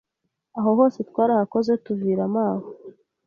aho 0.57 0.69
hose 0.79 0.99
twarahakoze 1.09 1.71
tuviramo 1.85 2.39
aho 2.51 2.67